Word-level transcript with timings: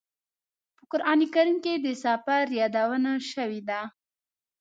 په 0.77 0.83
قران 0.91 1.19
کریم 1.33 1.57
کې 1.65 1.73
د 1.77 1.87
سفر 2.03 2.43
یادونه 2.59 3.11
شوې 3.31 3.61
ده. 3.69 3.81